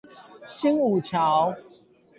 [0.49, 1.55] 新武橋